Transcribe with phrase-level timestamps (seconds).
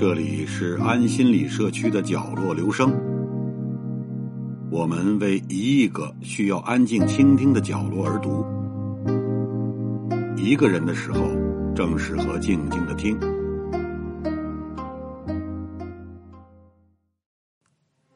[0.00, 2.90] 这里是安心理社区的角落，留声。
[4.70, 8.42] 我们为一亿个需要安静倾听的角落而读。
[10.36, 11.28] 一个人的时候，
[11.74, 13.18] 正适合静静的听。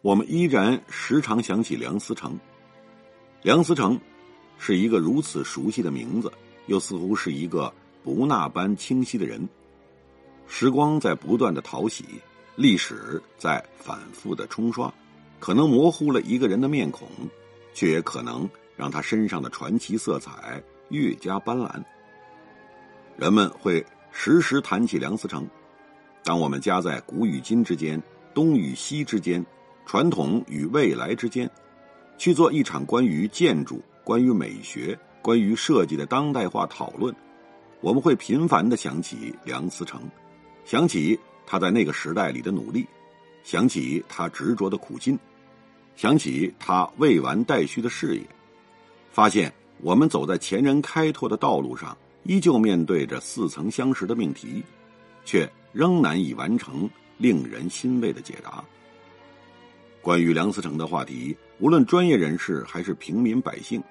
[0.05, 2.39] 我们依然时常想起梁思成。
[3.41, 3.99] 梁思成
[4.59, 6.31] 是一个如此熟悉的名字，
[6.67, 7.73] 又似乎是一个
[8.03, 9.49] 不那般清晰的人。
[10.47, 12.05] 时光在不断的淘洗，
[12.55, 14.93] 历史在反复的冲刷，
[15.41, 17.09] 可能模糊了一个人的面孔，
[17.73, 21.83] 却也可能让他身上的传奇色彩越加斑斓。
[23.17, 25.49] 人们会时时谈起梁思成。
[26.23, 28.03] 当我们夹在古与今之间、
[28.35, 29.45] 东与西之间、
[29.87, 31.51] 传统与未来之间，
[32.17, 37.15] 去做一场关于建筑、关于美学、关于设计的当代化讨论，
[37.81, 40.01] 我们会频繁的想起梁思成。
[40.65, 42.87] 想起他在那个时代里的努力，
[43.43, 45.19] 想起他执着的苦心，
[45.95, 48.23] 想起他未完待续的事业，
[49.11, 54.65] 发现我们走在前人开拓的道路上，依旧面对着似曾相识的命题，
[55.27, 58.65] 却仍难以完成令人欣慰的解答。
[60.05, 63.83] 关于梁思成的话题，无论专业人士还是平民百姓，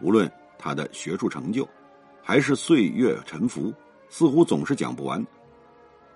[0.00, 0.26] 无论
[0.58, 1.68] 他的学术成就，
[2.22, 3.70] 还是岁月沉浮，
[4.08, 5.22] 似乎总是讲不完。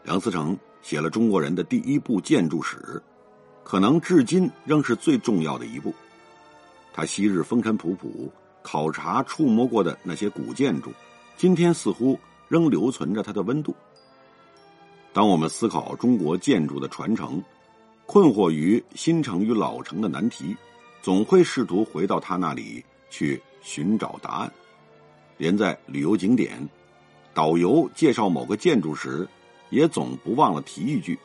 [0.05, 3.01] 梁思成写了中国人的第一部建筑史，
[3.63, 5.95] 可能至今仍是最重要的一部。
[6.95, 8.31] 他昔日风尘仆仆，
[8.63, 10.91] 考察触摸过的那些古建筑，
[11.37, 13.77] 今天似乎仍留存着它的温度。
[15.13, 17.45] 当我们思考中国建筑的传承，
[18.07, 20.57] 困惑于新城与老城的难题，
[21.01, 24.53] 总会试图回到他那里去寻找答案。
[25.37, 26.69] 连在旅游景点，
[27.33, 29.29] 导游介绍某个建筑时。
[29.71, 31.19] 也总不忘了提一句，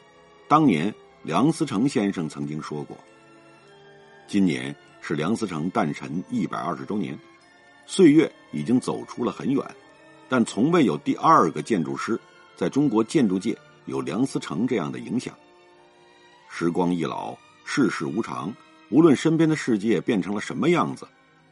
[0.48, 2.98] 当年梁思成先生曾经说过
[4.26, 7.20] ：“今年是梁思成诞辰一百二十周年，
[7.86, 9.62] 岁月已经走出了很远，
[10.30, 12.18] 但从未有第二个建筑师
[12.56, 13.54] 在中国建筑界
[13.86, 15.38] 有梁思成这样的影响。
[16.50, 18.54] 时光易老，世事无常，
[18.90, 21.08] 无论身边的世界变成了什么样子，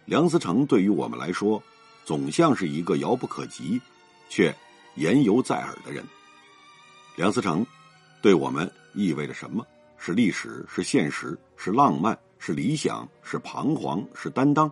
[0.06, 1.62] 梁思成对于我们来说，
[2.04, 3.82] 总像是一个遥不可及，
[4.30, 4.56] 却
[4.96, 6.04] 言犹在耳的人。”
[7.16, 7.66] 梁思成，
[8.22, 9.66] 对我们意味着什么？
[9.98, 14.72] 是历史，是现实，是浪漫，是理想，是彷徨，是担当。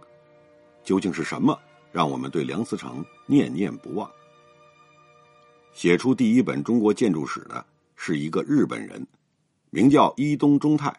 [0.83, 1.57] 究竟是什么
[1.91, 4.09] 让我们对梁思成念念不忘？
[5.73, 9.07] 写出第一本中国建筑史的是一个日本人，
[9.73, 10.95] 名叫伊东忠太。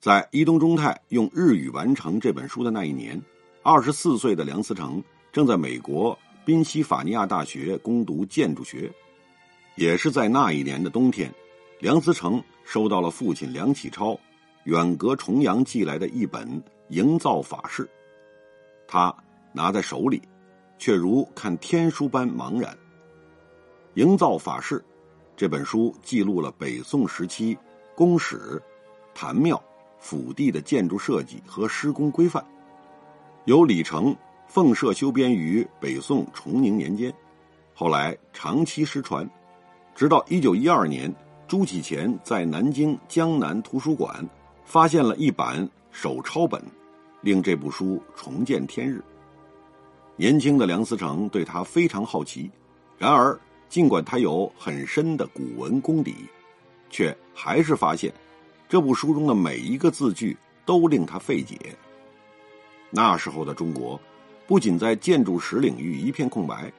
[0.00, 3.20] 在伊东忠太用日语完成这本书的那一年，
[3.62, 8.90] 二十四岁的梁思成正在美国宾夕法尼亚大学攻读建筑学。
[9.76, 11.30] 也是在那一年的冬天，
[11.78, 14.18] 梁思成收到了父亲梁启超
[14.64, 16.48] 远隔重洋寄来的一本
[16.88, 17.84] 《营造法式》，
[18.86, 19.14] 他
[19.52, 20.22] 拿在手里，
[20.78, 22.72] 却如看天书般茫然。
[23.92, 24.76] 《营造法式》
[25.38, 27.56] 这本书记录了北宋时期
[27.94, 28.60] 宫室、
[29.14, 29.62] 坛庙、
[30.00, 32.44] 府邸的建筑设计和施工规范，
[33.44, 34.12] 由李成
[34.48, 37.14] 奉设修编于北宋崇宁年间，
[37.72, 39.30] 后来长期失传。
[39.94, 41.14] 直到一九一二年，
[41.46, 44.28] 朱启潜在南京江南图书馆
[44.64, 46.60] 发现了一版手抄本，
[47.20, 49.00] 令这部书重见天日。
[50.16, 52.50] 年轻的梁思成对他非常好奇，
[52.98, 53.38] 然而
[53.68, 56.14] 尽管他有很深的古文功底，
[56.90, 58.12] 却还是发现
[58.68, 61.56] 这部书中的每一个字句都令他费解。
[62.90, 64.00] 那时候的中国，
[64.46, 66.72] 不仅在建筑史领域一片空白。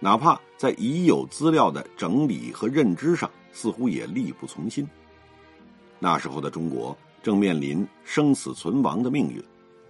[0.00, 4.84] 哪怕在已有资料的整理和认知上，似乎也力不从心。
[6.00, 9.40] 那时候的中国正面临生死存亡的命运，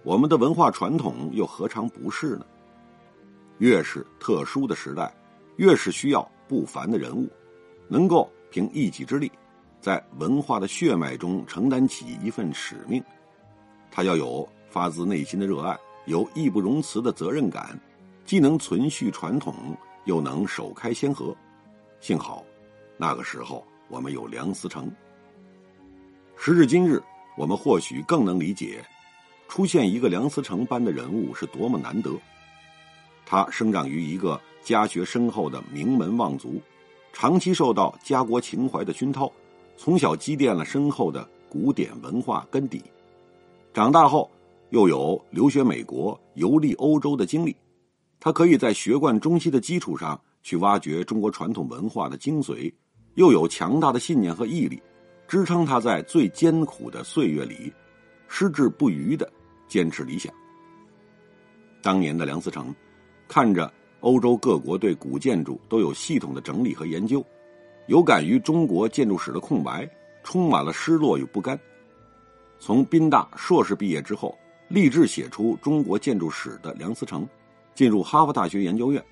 [0.03, 2.45] 我们的文化传统又何尝不是呢？
[3.57, 5.11] 越是特殊的时代，
[5.55, 6.21] 越是需要
[6.53, 7.27] 不凡的人物，
[7.87, 9.31] 能够凭一己之力，
[9.81, 13.03] 在文化的血脉中承担起一份使命。
[13.89, 17.79] 他要有发自内心的热爱，有义不容辞的责任感，
[18.23, 19.55] 既能存续传统。
[20.05, 21.35] 又能首开先河，
[21.99, 22.45] 幸好，
[22.97, 24.91] 那个时候我们有梁思成。
[26.37, 27.01] 时至今日，
[27.35, 28.85] 我们或许更能理解，
[29.47, 32.11] 出现一个梁思成般的人物是多么难得。
[33.25, 36.61] 他生长于一个家学深厚的名门望族，
[37.11, 39.31] 长期受到家国情怀的熏陶，
[39.77, 42.81] 从小积淀了深厚的古典文化根底。
[43.73, 44.29] 长大后，
[44.69, 47.55] 又有留学美国、游历欧洲的经历，
[48.19, 52.71] 他可以在学贯中西的基础上去挖掘中国传统文化的精髓，
[53.15, 54.81] 又有强大的信念和毅力，
[55.27, 57.73] 支撑他在最艰苦的岁月里，
[58.27, 59.31] 矢志不渝的
[59.67, 60.33] 坚持理想。
[61.81, 62.73] 当年的梁思成，
[63.33, 67.25] 看着欧洲各国对古建筑都有系统的整理和研究，
[67.87, 69.89] 有感于中国建筑史的空白，
[70.23, 71.59] 充满了失落与不甘。
[72.59, 74.37] 从宾大硕士毕业之后。
[74.69, 77.27] 立志写出中国建筑史的梁思成，
[77.75, 79.03] 进入哈佛大学研究院，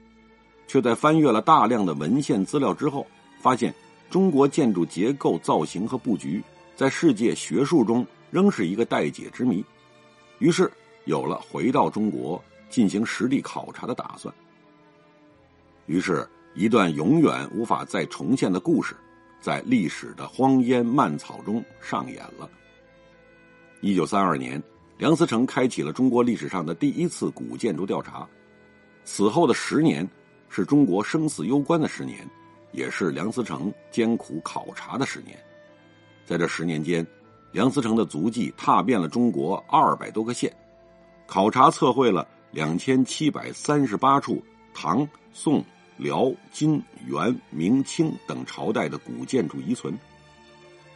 [0.68, 3.06] 却在翻阅了大量的文献资料之后，
[3.40, 3.74] 发现
[4.10, 6.42] 中国建筑结构造型和布局
[6.76, 9.64] 在世界学术中仍是一个待解之谜，
[10.40, 10.72] 于是
[11.06, 12.42] 有了回到中国
[12.72, 14.34] 进行实地考察的打算。
[15.86, 18.96] 于是，一段永远无法再重现的故事，
[19.40, 22.50] 在历史的荒烟蔓草中上演了。
[23.82, 24.60] 一九三二年。
[24.98, 28.30] 梁思成开启了中国历史上的第一次古建筑调查，
[29.04, 30.08] 此后的十年
[30.48, 32.20] 是中国生死攸关的十年，
[32.72, 35.36] 也是梁思成艰苦考察的十年。
[36.24, 37.04] 在这十年间，
[37.52, 40.56] 梁思成的足迹踏遍了中国二百多个县，
[41.26, 44.44] 考察测绘了两千七百三十八处
[44.74, 45.63] 唐、宋、
[45.98, 49.98] 辽、金、元、明清等朝代的古建筑遗存，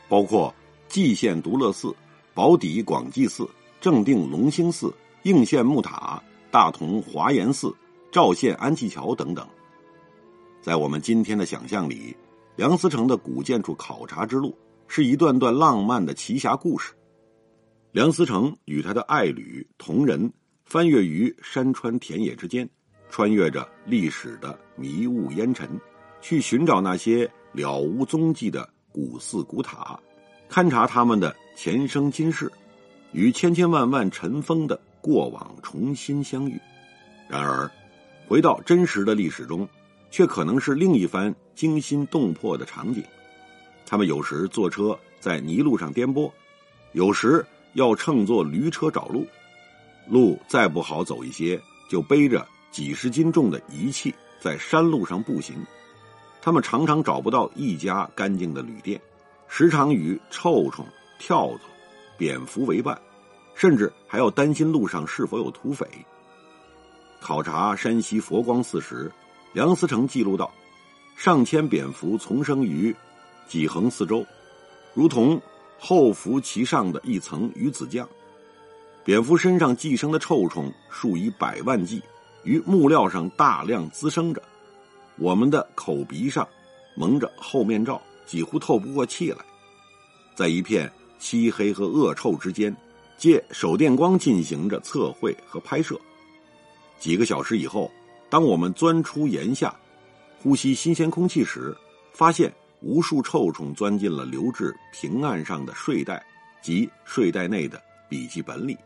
[0.08, 0.54] 包括
[0.88, 1.96] 蓟县独乐寺、
[2.34, 3.50] 宝坻广济寺。
[3.82, 4.92] 正定隆兴寺、
[5.24, 6.20] 应县木塔、
[6.50, 7.72] 大同华严寺、
[8.12, 9.48] 赵县安济桥等等，
[10.60, 12.16] 在我们今天的想象里，
[12.56, 14.58] 梁思成的古建筑考察之路
[14.88, 16.94] 是一段段浪漫的奇侠故事。
[17.92, 20.34] 梁思成与他的爱侣同仁
[20.66, 22.68] 翻越于山川田野之间，
[23.10, 25.70] 穿越着历史的迷雾烟尘，
[26.22, 29.98] 去寻找那些了无踪迹的古寺古塔，
[30.50, 32.52] 勘察他们的前生今世。
[33.12, 36.60] 与千千万万尘封的过往重新相遇，
[37.30, 37.72] 然而，
[38.28, 39.66] 回到真实的历史中，
[40.12, 43.02] 却可能是另一番惊心动魄的场景。
[43.86, 46.30] 他们有时坐车在泥路上颠簸，
[46.92, 49.26] 有时要乘坐驴车找路，
[50.08, 55.56] 路再不好走一些，就背着几十斤重的仪器在山路上步行。
[56.42, 59.02] 他们常常找不到一家干净的旅店，
[59.48, 60.86] 时常与臭虫、
[61.20, 61.60] 跳蚤。
[62.18, 62.98] 蝙蝠为伴，
[63.56, 65.86] 甚至还要担心路上是否有土匪。
[67.20, 69.12] 考察山西佛光寺时，
[69.52, 70.50] 梁思成记录到，
[71.18, 72.96] 上千蝙蝠丛生于
[73.50, 74.26] 几横四周，
[74.94, 75.42] 如同
[75.78, 78.08] 厚浮其上的一层鱼子酱。
[79.06, 82.02] 蝙蝠身上寄生的臭虫数以百万计，
[82.44, 84.42] 于木料上大量滋生着。
[85.16, 86.46] 我们的口鼻上
[86.96, 89.38] 蒙着厚面罩，几乎透不过气来。
[90.36, 90.92] 在一片。
[91.18, 92.76] 漆黑和恶臭之间，
[93.18, 96.00] 借手电光进行着测绘和拍摄。
[97.00, 97.90] 几个小时以后，
[98.30, 99.74] 当我们钻出檐下，
[100.44, 101.76] 呼吸新鲜空气时，
[102.12, 106.24] 发现无数臭虫钻进了留至平案上的睡袋
[106.62, 108.78] 及睡袋内的笔记本里。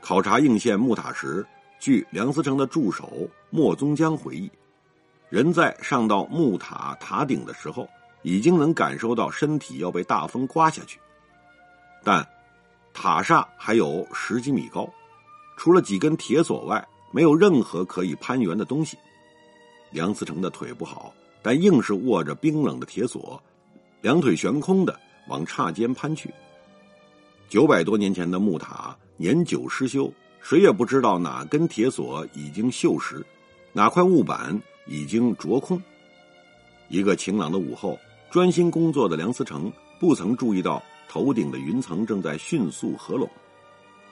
[0.00, 1.46] 考察应县木塔时，
[1.78, 4.50] 据梁思成的助手莫宗江回忆，
[5.28, 7.88] 人在上到木塔塔顶的时候。
[8.22, 10.98] 已经能感受到身体要被大风刮下去，
[12.02, 12.28] 但
[12.92, 14.92] 塔刹还有十几米高，
[15.56, 18.98] 除了几根铁索外，没有任何可以攀援的东西。
[19.92, 23.40] 梁思成的腿不好，但硬是握着冰冷的铁索，
[24.00, 26.28] 两腿悬空的往刹间攀去。
[27.48, 30.10] 九百多年前的木塔年久失修，
[30.40, 33.22] 谁也不知道哪根铁索已经锈蚀，
[33.74, 35.78] 哪块木板已经着空。
[36.88, 37.98] 一个晴朗的午后。
[38.30, 43.26] 专心工作的梁思成不曾注意到头顶的云层正在迅速合拢，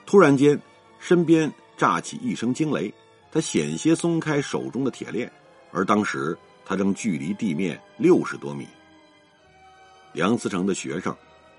[0.07, 0.59] 突然间，
[0.99, 2.91] 身边炸起一声惊雷，
[3.31, 5.31] 他险些松开手中的铁链，
[5.71, 6.35] 而当时
[6.65, 8.67] 他正距离地面六十多米。
[10.13, 11.15] 梁思成的学生，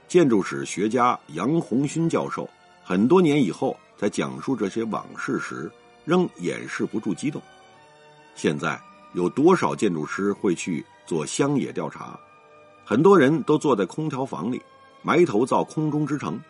[0.08, 2.50] 建筑史学家杨红勋教授，
[2.88, 5.70] 很多年以后在讲述这些往事时，
[6.06, 7.38] 仍掩饰不住激动。
[8.34, 8.80] 现在
[9.12, 12.18] 有多少建筑师会去做乡野调查？
[12.86, 14.62] 很多人都坐在空调房里，
[15.02, 16.40] 埋头造空中之城。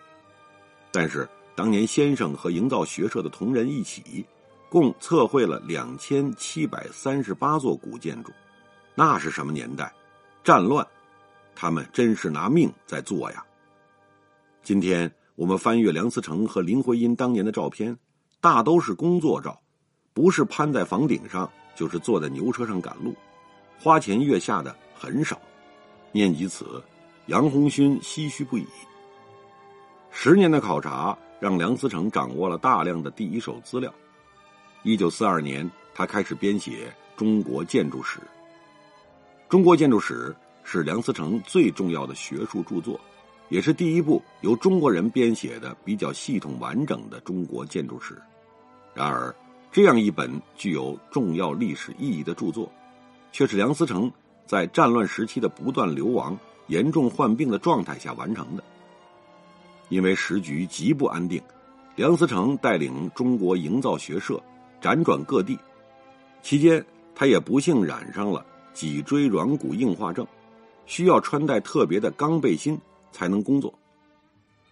[0.92, 4.25] 但是当年先生和营造学社的同仁一起，
[4.68, 8.30] 共测绘了两千七百三十八座古建筑。
[8.95, 9.92] 那是什么年代？
[10.45, 10.87] 战乱，
[11.57, 13.45] 他们真是拿命在做呀！
[14.62, 17.97] 今天我们翻阅梁思成和林徽因当年的照片，
[18.40, 19.57] 大都是工作照，
[20.12, 23.14] 不是攀在房顶上，就是坐在牛车上赶路，
[23.78, 25.40] 花前月下的很少。
[26.11, 26.83] 念及此，
[27.26, 28.66] 杨红勋唏嘘不已。
[30.11, 33.95] 十年的考察让梁思成掌握了大量的第一手资料。
[34.83, 38.18] 一九四二年，他开始编写《中国建筑史》。
[39.49, 40.35] 《中国建筑史》
[40.68, 43.00] 是梁思成最重要的学术著作，
[43.49, 48.21] 也是第一部由中国人编写的比较系统完整的中国建筑史。
[48.95, 49.35] 然而，
[49.71, 52.71] 这样一本具有重要历史意义的著作，
[53.33, 54.11] 却是梁思成
[54.47, 56.37] 在战乱时期的不断流亡、
[56.67, 58.64] 严重患病的状态下完成的。
[59.88, 61.40] 因为时局极不安定，
[61.97, 64.43] 梁思成带领中国营造学社
[64.83, 65.59] 辗转各地，
[66.43, 70.26] 期间他也不幸染上了脊椎软骨硬化症，
[70.87, 72.78] 需要穿戴特别的钢背心
[73.12, 73.73] 才能工作。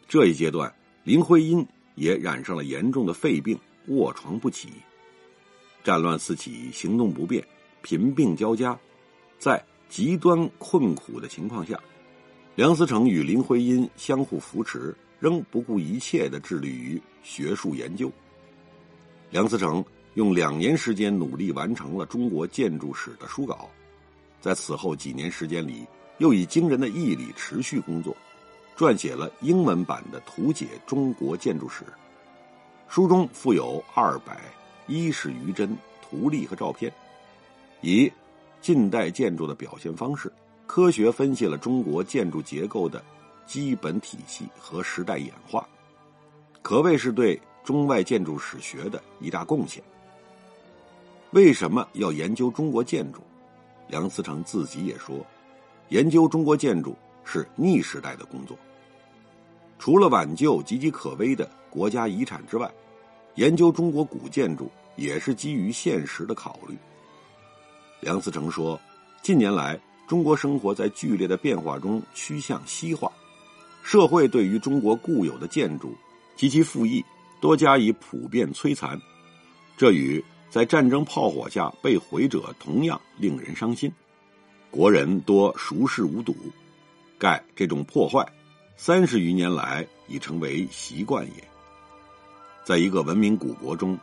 [0.08, 0.72] 这一阶段，
[1.04, 4.68] 林徽因也染上了严重的肺病，卧床不起。
[5.82, 7.46] 战乱四起，行动不便，
[7.82, 8.78] 贫病交加，
[9.38, 11.80] 在极端困苦的情况下，
[12.54, 14.94] 梁思成与林徽因相互扶持。
[15.18, 18.12] 仍不顾一切的致力于学术研究。
[19.30, 23.70] 梁思成用两年时间努力完成了中国建筑史的书稿，
[24.42, 25.86] 在此后几年时间里，
[26.18, 28.14] 又以惊人的毅力持续工作，
[28.76, 31.84] 撰写了英文版的《图解中国建筑史》。
[32.88, 34.40] 书中附有二百
[34.86, 36.92] 一十余帧图例和照片，
[37.80, 38.12] 以
[38.60, 40.32] 近代建筑的表现方式，
[40.66, 43.02] 科学分析了中国建筑结构的。
[43.46, 45.64] 基本体系和时代演化，
[46.62, 49.80] 可谓是对中外建筑史学的一大贡献。
[51.30, 53.20] 为什么要研究中国建筑？
[53.86, 55.24] 梁思成自己也说，
[55.90, 58.58] 研究中国建筑是逆时代的工作。
[59.78, 62.70] 除了挽救岌岌可危的国家遗产之外，
[63.34, 66.76] 研究中国古建筑也是基于现实的考虑。
[68.00, 68.80] 梁思成说，
[69.22, 73.10] 近年来中国生活在剧烈的变化中，趋向西化。
[73.82, 75.94] 社会对于中国固有的建筑
[76.34, 77.04] 及其复议
[77.40, 79.00] 多加以普遍摧残，
[79.76, 83.92] 这与在战争炮火下被毁者同样令人伤心。
[84.70, 86.34] 国人多熟视无睹，
[87.18, 88.26] 盖这种破坏
[88.78, 91.44] 三十余年来已成为习惯也。
[92.62, 93.98] 在一个文明古国中，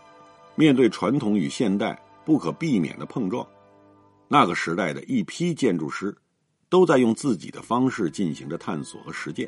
[0.56, 3.48] 面对传统与现代不可避免的碰撞，
[4.27, 6.15] 那个时代的一批建筑师
[6.70, 9.48] 都在用自己的方式进行着探索和实践。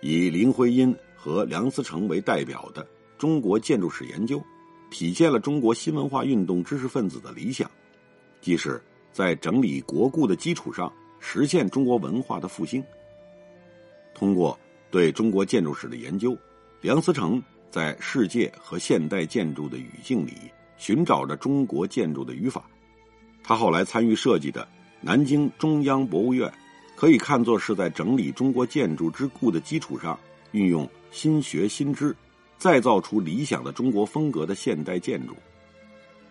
[0.00, 2.86] 以林徽因和梁思成为代表的
[3.18, 4.42] 中国建筑史研究，
[4.90, 7.70] 体现了中国新文化运动知识分子的理想，
[8.40, 10.90] 即是在整理国故的基础上
[11.20, 12.82] 实现中国文化的复兴。
[14.14, 14.58] 通过
[14.90, 16.36] 对中国建筑史的研究，
[16.80, 20.32] 梁思成在世界和现代建筑的语境里
[20.76, 22.64] 寻找着中国建筑的语法。
[23.42, 24.66] 他后来参与设计的
[25.00, 26.52] 南京中央博物院。
[26.96, 30.16] 可以看作是在整理中国建筑之故的基础上，
[30.52, 32.14] 运用新学新知，
[32.56, 35.34] 再造出理想的中国风格的现代建筑。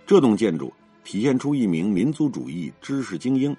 [0.07, 0.73] 这栋建筑
[1.03, 3.53] 体现出一名民族主义知识精英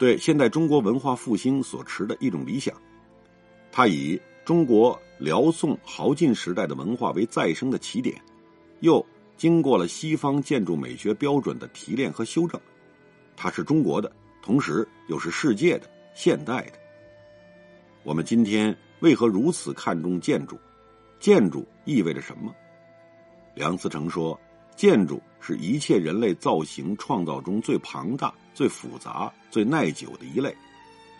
[0.00, 2.74] 对现代中国文化复兴所持的一种理想。
[3.70, 8.20] 他以中国辽宋豪晋时代的文化为再生的起点，
[8.80, 9.04] 又
[9.36, 12.60] 经过了西方建筑美学标准的提炼和修正。
[13.36, 14.10] 它是中国的，
[14.42, 15.88] 同时又是世界的。
[16.14, 16.72] 现代的，
[18.02, 20.58] 我们今天为何如此看重建筑？
[21.20, 22.52] 建筑意味着什么？
[23.54, 24.36] 梁思成说
[24.74, 30.52] ：“建筑是一切人类造型创造中最庞大、最复杂、最耐久的一类，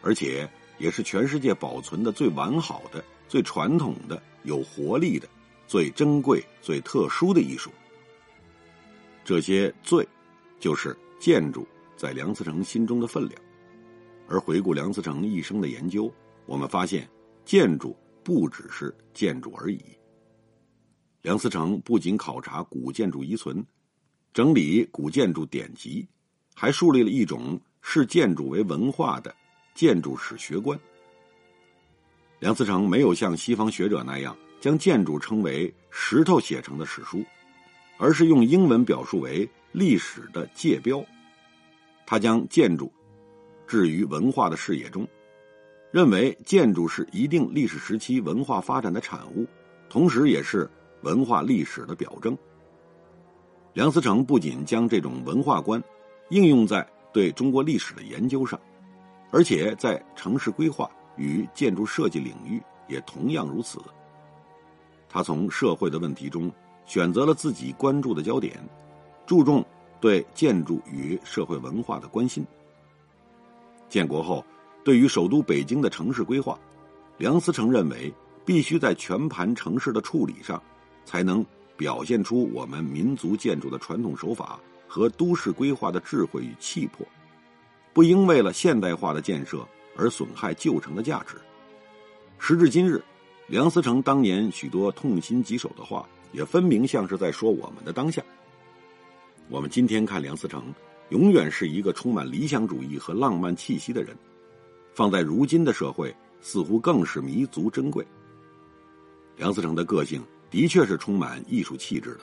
[0.03, 5.29] 而且也是全世界保存的最完好的、最传统的、有活力的、
[5.67, 7.71] 最珍贵、最特殊的艺术。”
[9.25, 10.07] 这些“最”，
[10.59, 11.67] 就是建筑
[11.97, 13.41] 在梁思成心中的分量。
[14.27, 16.13] 而回顾梁思成一生的研究，
[16.47, 17.09] 我们发现，
[17.45, 19.81] 建筑不只是建筑而已。
[21.23, 23.65] 梁思成不仅考察古建筑遗存，
[24.33, 26.07] 整理古建筑典籍，
[26.55, 29.35] 还树立了一种视建筑为文化的
[29.79, 30.77] 建筑史学观。
[32.41, 37.25] 梁思成没有像西方学者那样将建筑称为石头写成的史书，
[37.97, 41.01] 而是用英文表述为历史的界标。
[42.05, 42.93] 他将建筑。
[43.69, 45.07] 置于文化的视野中，
[45.93, 49.47] 认为建筑是一定历史时期文化发展的产物，
[49.89, 50.69] 同时也是
[51.03, 52.37] 文化历史的表征。
[53.75, 55.81] 梁思成不仅将这种文化观
[56.31, 58.59] 应用在对中国历史的研究上，
[59.31, 63.79] 而且在城市规划与建筑设计领域也同样如此。
[65.09, 66.51] 他从社会的问题中
[66.87, 68.59] 选择了自己关注的焦点，
[69.27, 69.65] 注重
[70.01, 72.47] 对建筑与社会文化的关心。
[73.89, 74.45] 建国后，
[74.85, 76.59] 对于首都北京的城市规划，
[77.17, 78.13] 梁思成认为
[78.45, 80.63] 必须在全盘城市的处理上，
[81.05, 81.45] 才能
[81.77, 87.07] 表现出我们民族建筑的传统手法和都市规划的智慧与气魄，
[87.99, 91.35] 不应为了现代化的建设而损害旧城的价值。
[92.39, 93.03] 时至今日，
[93.49, 98.23] 梁思成当年许多痛心疾首的话，也分明像是在说我们的当下。
[99.49, 100.73] 我们今天看梁思成，
[101.09, 104.17] 永远是一个充满理想主义和浪漫气息的人，
[104.95, 108.07] 放在如今的社会，似乎更是弥足珍贵。
[109.35, 112.21] 梁思成的个性的确是充满艺术气质的，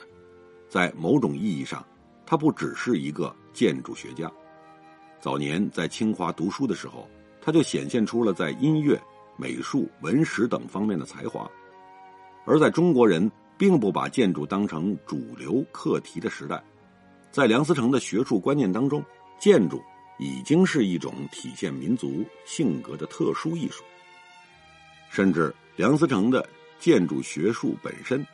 [0.70, 1.84] 在某种意义上，
[2.24, 4.32] 他不只是一个建筑学家。
[5.26, 7.10] 早年在清华读书的时候，
[7.42, 8.96] 他就显现出了在音乐、
[9.36, 11.50] 美术、文史等方面的才华。
[12.44, 13.28] 而在中国人
[13.58, 16.62] 并不把建筑当成主流课题的时代。
[17.32, 19.02] 在梁思成的学术观念当中，
[19.40, 19.82] 建筑
[20.20, 23.82] 已经是一种体现民族性格的特殊艺术。
[25.10, 28.24] 甚至梁思成的建筑学术本身，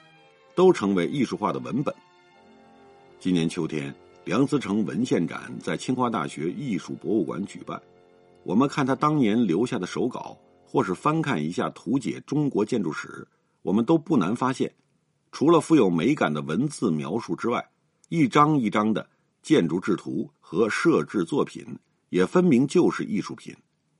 [0.54, 1.94] 都成为艺术化的文本。
[3.18, 7.80] 今年秋天，梁思成文献展在清华大学艺术博物馆举办。
[8.44, 13.26] 我们看他当年留下的手稿，或是翻看一下图解中国建筑史，
[13.62, 14.72] 我们都不难发现，
[15.32, 17.68] 除了富有美感的文字描述之外，
[18.10, 19.08] 一张一张的
[19.42, 21.66] 建筑制图和设置作品，
[22.10, 23.52] 也分明就是艺术品，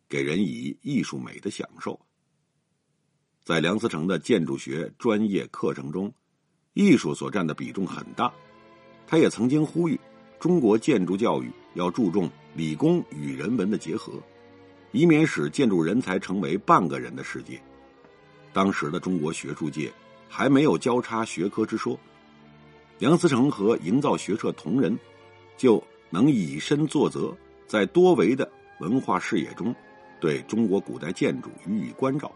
[0.09, 1.99] 给人以艺术美的享受。
[3.43, 6.13] 在梁思成的建筑学专业课程中，
[6.75, 8.33] 艺术所占的比重很大。
[9.05, 10.01] 他也曾经呼吁，
[10.43, 14.15] 中国建筑教育要注重理工与人文的结合，
[14.91, 17.63] 以免使建筑人才成为半个人的世界。
[18.53, 19.89] 当时的中国学术界
[20.29, 21.97] 还没有交叉学科之说。
[22.99, 24.99] 梁思成和营造学社同仁，
[25.57, 25.81] 就
[26.11, 27.33] 能以身作则，
[27.69, 29.73] 在多维的文化视野中，
[30.21, 32.29] 对中国古代建筑予以关照，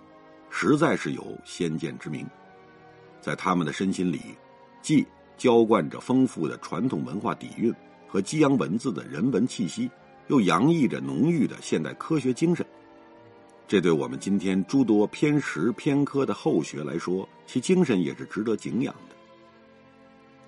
[0.49, 2.25] 实在是有先见之明。
[3.21, 4.21] 在他们的身心里，
[4.81, 5.05] 既
[5.37, 7.75] 浇灌着丰富的传统文化底蕴
[8.07, 9.91] 和激扬文字的人文气息，
[10.29, 12.65] 又洋溢着浓郁的现代科学精神。
[13.69, 19.17] 这对我们今天诸多偏实偏科的后学来说，其精神也是值得敬仰的。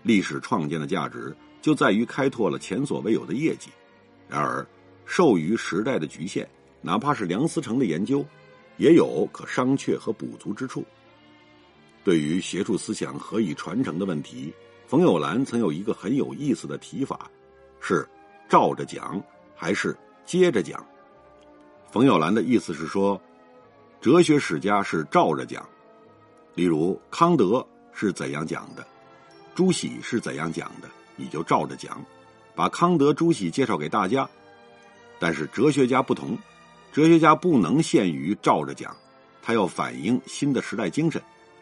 [0.02, 3.70] 历史创建的价值就在于开拓了前所未有的业绩，
[4.28, 4.64] 然而
[5.04, 6.48] 受于时代的局限，
[6.80, 8.24] 哪怕是梁思成的研究，
[8.76, 10.84] 也有可商榷和补足之处。
[12.04, 14.52] 对于学术思想何以传承的问题，
[14.86, 17.28] 冯友兰曾有一个很有意思的提法，
[17.80, 18.08] 是
[18.48, 19.22] 照着讲
[19.54, 20.84] 还是接着讲？
[21.90, 23.20] 冯友兰的意思是说，
[24.00, 25.66] 哲学史家是照着讲，
[26.54, 28.86] 例如康德是怎样讲的。
[29.54, 32.04] 朱熹是怎样讲的，你就照着讲，
[32.54, 34.28] 把康德、朱熹介绍给大家。
[35.18, 36.38] 但是哲学家不同，
[36.92, 38.96] 哲学家不能限于照着讲，
[39.42, 41.20] 他要反映新的时代精神，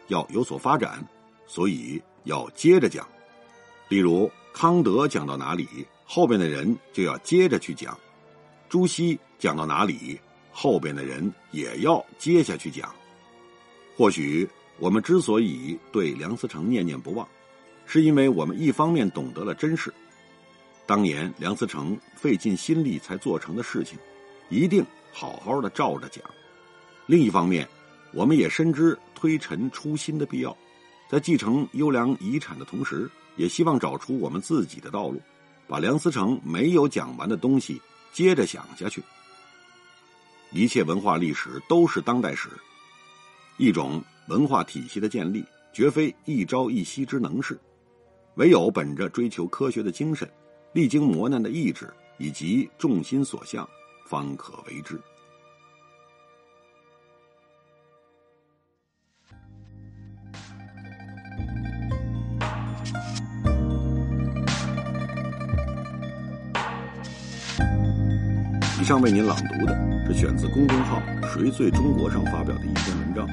[0.09, 1.03] 要有所发展，
[1.47, 3.07] 所以要接着讲。
[3.87, 5.67] 例如康德讲到哪里，
[6.07, 7.93] 后边的人就要接着去讲；
[8.69, 10.19] 朱熹讲到哪里，
[10.51, 12.89] 后边的人也要接下去讲。
[13.95, 14.47] 或许
[14.79, 17.27] 我们之所以对梁思成念念不忘。
[17.89, 19.93] 是因为我们一方面懂得了真实，
[20.85, 23.97] 当年梁思成费尽心力才做成的事情，
[24.49, 26.21] 一定好好的照着讲；
[27.05, 27.65] 另一方面，
[28.13, 30.55] 我们也深知推陈出新的必要，
[31.09, 35.21] 在继承优良遗产的同时，也希望找出我们自己的道路，
[35.67, 37.81] 把梁思成没有讲完的东西
[38.13, 39.03] 接着讲下去。
[40.51, 42.49] 一切文化历史都是当代史，
[43.57, 47.59] 一种文化体系的建立，绝非一朝一夕之能事。
[48.35, 50.31] 唯有本着追求科学的精神，
[50.71, 53.67] 历经磨难的意志以及众心所向，
[54.05, 54.97] 方可为之。
[68.87, 73.27] 上为您朗读的是选自公众号“谁最中国”上发表的一篇文章。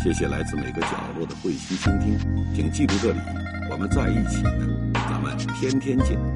[0.00, 2.16] 谢谢来自每个角落的慧心倾听，
[2.54, 3.18] 请记住这里。
[3.68, 4.44] 我们在一起，
[5.10, 6.35] 咱们天天见。